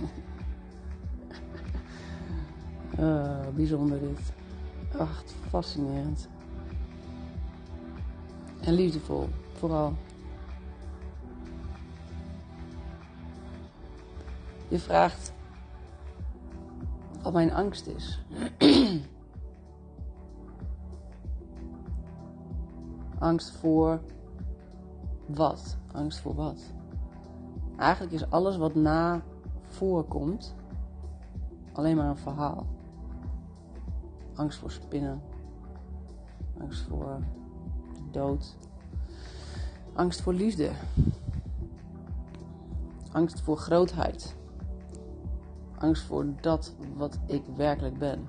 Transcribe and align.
Eh, 2.96 3.48
bijzonder 3.54 4.00
dit. 4.00 4.32
Echt 4.98 5.34
fascinerend. 5.48 6.28
En 8.60 8.72
liefdevol, 8.74 9.28
vooral. 9.52 9.92
Je 14.68 14.78
vraagt 14.78 15.32
wat 17.22 17.32
mijn 17.32 17.52
angst 17.52 17.86
is. 17.86 18.20
angst 23.18 23.50
voor 23.50 24.00
wat? 25.26 25.76
Angst 25.92 26.18
voor 26.18 26.34
wat? 26.34 26.60
Eigenlijk 27.76 28.12
is 28.12 28.30
alles 28.30 28.56
wat 28.56 28.74
na 28.74 29.22
voorkomt 29.72 30.54
alleen 31.72 31.96
maar 31.96 32.08
een 32.08 32.16
verhaal. 32.16 32.66
Angst 34.34 34.58
voor 34.58 34.70
spinnen. 34.70 35.22
Angst 36.60 36.82
voor 36.82 37.18
dood. 38.10 38.56
Angst 39.92 40.20
voor 40.20 40.34
liefde. 40.34 40.70
Angst 43.12 43.40
voor 43.40 43.56
grootheid. 43.56 44.36
Angst 45.78 46.02
voor 46.02 46.26
dat 46.40 46.74
wat 46.96 47.18
ik 47.26 47.42
werkelijk 47.56 47.98
ben. 47.98 48.28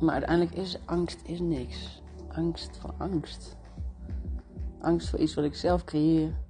Maar 0.00 0.12
uiteindelijk 0.12 0.56
is 0.56 0.78
angst 0.84 1.20
is 1.24 1.40
niks. 1.40 2.02
Angst 2.28 2.76
voor 2.76 2.94
angst. 2.96 3.56
Angst 4.80 5.08
voor 5.08 5.18
iets 5.18 5.34
wat 5.34 5.44
ik 5.44 5.54
zelf 5.54 5.84
creëer. 5.84 6.47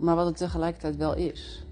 Maar 0.00 0.16
wat 0.16 0.26
het 0.26 0.36
tegelijkertijd 0.36 0.96
wel 0.96 1.14
is. 1.16 1.66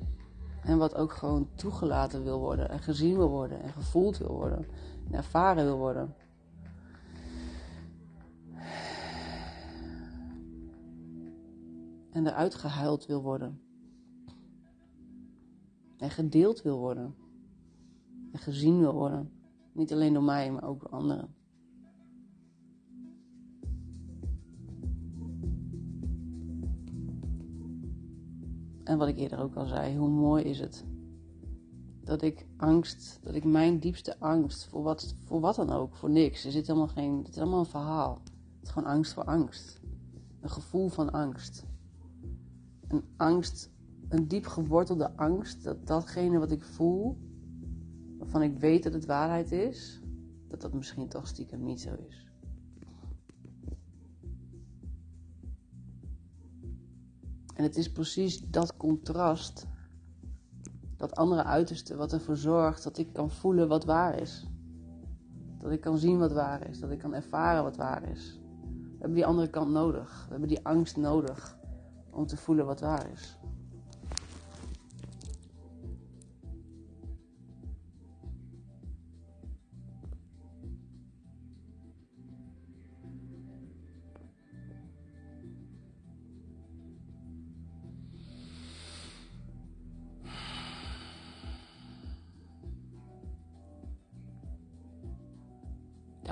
En 0.63 0.79
wat 0.79 0.95
ook 0.95 1.13
gewoon 1.13 1.49
toegelaten 1.55 2.25
wil 2.25 2.39
worden. 2.39 2.69
En 2.69 2.79
gezien 2.79 3.17
wil 3.17 3.29
worden. 3.29 3.63
En 3.63 3.73
gevoeld 3.73 4.19
wil 4.19 4.33
worden. 4.33 4.67
En 5.07 5.15
ervaren 5.15 5.65
wil 5.65 5.77
worden. 5.77 6.15
En 12.11 12.27
eruit 12.27 12.55
gehuild 12.55 13.07
wil 13.07 13.23
worden. 13.23 13.61
En 15.97 16.11
gedeeld 16.11 16.63
wil 16.63 16.79
worden. 16.79 17.15
En 18.33 18.39
gezien 18.39 18.79
wil 18.79 18.93
worden. 18.93 19.33
Niet 19.73 19.93
alleen 19.93 20.13
door 20.13 20.23
mij, 20.23 20.53
maar 20.53 20.65
ook 20.65 20.81
door 20.81 20.91
anderen. 20.91 21.35
En 28.89 28.99
wat 28.99 29.09
ik 29.09 29.17
eerder 29.17 29.39
ook 29.39 29.55
al 29.55 29.67
zei, 29.67 29.97
hoe 29.97 30.09
mooi 30.09 30.45
is 30.45 30.61
het 30.61 30.85
dat 32.01 32.23
ik 32.23 32.47
angst, 32.57 33.19
dat 33.23 33.35
ik 33.35 33.45
mijn 33.45 33.79
diepste 33.79 34.19
angst 34.19 34.67
voor 34.67 34.83
wat, 34.83 35.15
voor 35.25 35.41
wat 35.41 35.57
dan 35.57 35.71
ook, 35.71 35.95
voor 35.95 36.11
niks. 36.11 36.45
Er 36.45 36.53
zit 36.53 36.67
helemaal 36.67 36.89
geen, 36.89 37.19
het 37.19 37.29
is 37.29 37.35
helemaal 37.35 37.59
een 37.59 37.67
verhaal. 37.67 38.21
Het 38.25 38.63
is 38.63 38.71
gewoon 38.71 38.89
angst 38.89 39.13
voor 39.13 39.25
angst. 39.25 39.81
Een 40.41 40.51
gevoel 40.51 40.89
van 40.89 41.11
angst. 41.11 41.65
Een 42.89 43.05
angst, 43.17 43.71
een 44.09 44.29
diep 44.29 44.47
gewortelde 44.47 45.17
angst 45.17 45.65
dat 45.65 45.87
datgene 45.87 46.39
wat 46.39 46.51
ik 46.51 46.63
voel, 46.63 47.19
waarvan 48.19 48.43
ik 48.43 48.59
weet 48.59 48.83
dat 48.83 48.93
het 48.93 49.07
waarheid 49.07 49.53
is, 49.53 50.03
dat 50.49 50.61
dat 50.61 50.73
misschien 50.73 51.09
toch 51.09 51.27
stiekem 51.27 51.65
niet 51.65 51.81
zo 51.81 51.95
is. 52.09 52.31
En 57.59 57.65
het 57.65 57.77
is 57.77 57.93
precies 57.93 58.51
dat 58.51 58.77
contrast, 58.77 59.67
dat 60.97 61.17
andere 61.17 61.45
uiterste, 61.45 61.97
wat 61.97 62.13
ervoor 62.13 62.37
zorgt 62.37 62.85
dat 62.85 62.99
ik 62.99 63.13
kan 63.13 63.31
voelen 63.31 63.69
wat 63.69 63.85
waar 63.85 64.21
is. 64.21 64.47
Dat 65.59 65.71
ik 65.71 65.81
kan 65.81 65.99
zien 65.99 66.19
wat 66.19 66.33
waar 66.33 66.69
is, 66.69 66.81
dat 66.81 66.91
ik 66.91 66.99
kan 66.99 67.15
ervaren 67.15 67.63
wat 67.63 67.77
waar 67.77 68.11
is. 68.11 68.41
We 68.71 68.97
hebben 68.99 69.15
die 69.15 69.27
andere 69.27 69.49
kant 69.49 69.71
nodig. 69.71 70.25
We 70.25 70.31
hebben 70.31 70.49
die 70.49 70.65
angst 70.67 70.97
nodig 70.97 71.59
om 72.11 72.27
te 72.27 72.37
voelen 72.37 72.67
wat 72.67 72.81
waar 72.81 73.11
is. 73.13 73.39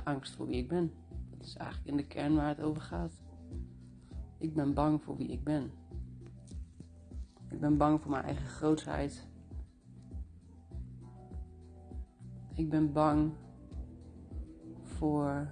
Angst 0.04 0.34
voor 0.34 0.46
wie 0.46 0.56
ik 0.56 0.68
ben. 0.68 0.92
Dat 1.30 1.46
is 1.46 1.56
eigenlijk 1.56 1.88
in 1.90 1.96
de 1.96 2.06
kern 2.06 2.34
waar 2.34 2.48
het 2.48 2.60
over 2.60 2.82
gaat. 2.82 3.12
Ik 4.38 4.54
ben 4.54 4.74
bang 4.74 5.02
voor 5.02 5.16
wie 5.16 5.28
ik 5.28 5.44
ben. 5.44 5.70
Ik 7.48 7.60
ben 7.60 7.76
bang 7.76 8.00
voor 8.00 8.10
mijn 8.10 8.24
eigen 8.24 8.46
grootheid. 8.46 9.26
Ik 12.54 12.68
ben 12.68 12.92
bang 12.92 13.32
voor 14.82 15.48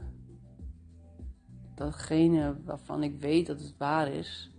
datgene 1.74 2.56
waarvan 2.64 3.02
ik 3.02 3.20
weet 3.20 3.46
dat 3.46 3.60
het 3.60 3.76
waar 3.76 4.08
is. 4.08 4.50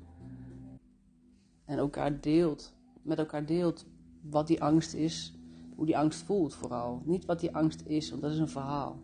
En 1.66 1.78
elkaar 1.78 2.22
deelt, 2.22 2.74
met 3.02 3.18
elkaar 3.18 3.46
deelt 3.46 3.86
wat 4.22 4.48
die 4.48 4.64
angst 4.64 4.94
is, 4.94 5.38
hoe 5.76 5.86
die 5.86 5.98
angst 5.98 6.24
voelt 6.24 6.54
vooral. 6.54 7.02
Niet 7.06 7.26
wat 7.26 7.40
die 7.40 7.56
angst 7.56 7.82
is, 7.86 8.10
want 8.10 8.22
dat 8.22 8.32
is 8.32 8.40
een 8.40 8.50
verhaal. 8.50 9.00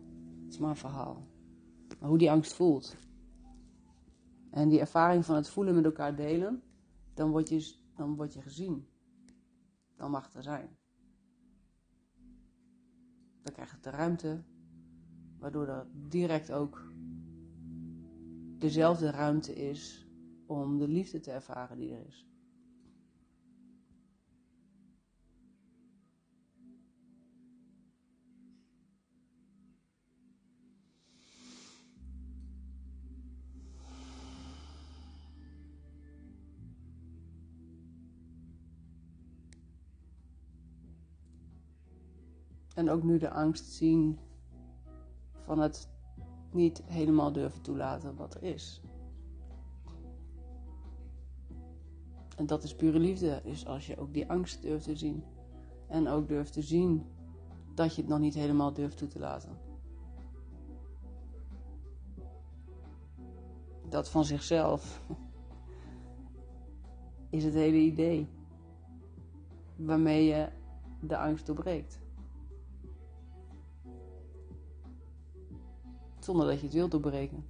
Maar 0.58 0.70
een 0.70 0.76
verhaal. 0.76 1.26
Maar 2.00 2.08
hoe 2.08 2.18
die 2.18 2.30
angst 2.30 2.52
voelt. 2.52 2.96
En 4.50 4.68
die 4.68 4.80
ervaring 4.80 5.24
van 5.24 5.36
het 5.36 5.48
voelen 5.48 5.74
met 5.74 5.84
elkaar 5.84 6.16
delen, 6.16 6.62
dan 7.14 7.30
word 7.30 7.48
je, 7.48 7.74
dan 7.96 8.16
word 8.16 8.32
je 8.32 8.42
gezien. 8.42 8.86
Dan 9.96 10.10
mag 10.10 10.34
er 10.34 10.42
zijn. 10.42 10.76
Dan 13.42 13.52
krijg 13.52 13.70
je 13.70 13.80
de 13.80 13.90
ruimte, 13.90 14.42
waardoor 15.38 15.66
er 15.66 15.86
direct 16.08 16.52
ook 16.52 16.92
dezelfde 18.58 19.10
ruimte 19.10 19.54
is 19.54 20.06
om 20.46 20.78
de 20.78 20.88
liefde 20.88 21.20
te 21.20 21.30
ervaren 21.30 21.78
die 21.78 21.94
er 21.94 22.06
is. 22.06 22.31
En 42.74 42.90
ook 42.90 43.02
nu 43.02 43.18
de 43.18 43.30
angst 43.30 43.64
zien 43.64 44.18
van 45.44 45.58
het 45.58 45.88
niet 46.50 46.82
helemaal 46.84 47.32
durven 47.32 47.62
toelaten 47.62 48.16
wat 48.16 48.34
er 48.34 48.42
is. 48.42 48.80
En 52.36 52.46
dat 52.46 52.62
is 52.62 52.74
pure 52.74 52.98
liefde, 52.98 53.40
is 53.44 53.66
als 53.66 53.86
je 53.86 53.96
ook 53.96 54.14
die 54.14 54.30
angst 54.30 54.62
durft 54.62 54.84
te 54.84 54.96
zien. 54.96 55.24
En 55.86 56.08
ook 56.08 56.28
durft 56.28 56.52
te 56.52 56.62
zien 56.62 57.06
dat 57.74 57.94
je 57.94 58.00
het 58.00 58.10
nog 58.10 58.18
niet 58.18 58.34
helemaal 58.34 58.72
durft 58.72 58.96
toe 58.96 59.08
te 59.08 59.18
laten. 59.18 59.58
Dat 63.88 64.10
van 64.10 64.24
zichzelf 64.24 65.06
is 67.30 67.44
het 67.44 67.54
hele 67.54 67.76
idee 67.76 68.28
waarmee 69.76 70.24
je 70.24 70.48
de 71.00 71.18
angst 71.18 71.46
doorbreekt. 71.46 72.01
Zonder 76.24 76.46
dat 76.46 76.58
je 76.58 76.64
het 76.64 76.74
wilt 76.74 76.90
doorbreken. 76.90 77.44